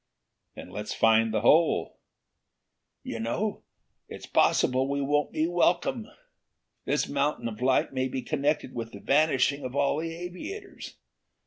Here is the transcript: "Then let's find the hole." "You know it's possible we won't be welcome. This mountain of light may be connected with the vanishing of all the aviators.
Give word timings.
"Then 0.55 0.71
let's 0.71 0.95
find 0.95 1.31
the 1.31 1.41
hole." 1.41 1.99
"You 3.03 3.19
know 3.19 3.61
it's 4.09 4.25
possible 4.25 4.87
we 4.89 4.99
won't 4.99 5.31
be 5.31 5.45
welcome. 5.45 6.07
This 6.85 7.07
mountain 7.07 7.47
of 7.47 7.61
light 7.61 7.93
may 7.93 8.07
be 8.07 8.23
connected 8.23 8.73
with 8.73 8.93
the 8.93 8.99
vanishing 8.99 9.63
of 9.63 9.75
all 9.75 9.99
the 9.99 10.11
aviators. 10.15 10.95